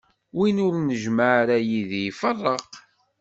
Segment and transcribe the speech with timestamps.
[0.37, 2.65] Win ur njemmeɛ ara yid-i, iferreq.